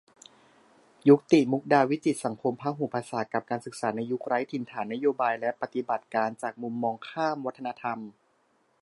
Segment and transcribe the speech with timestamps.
[1.09, 7.99] ยุกติ มุกดาวิจิตร สังคมพหุภาษากับการศึกษาในยุคไร้ถิ่นฐาน นโยบายและปฏิบัติการจากมุมมองข้ามวัฒนธรรม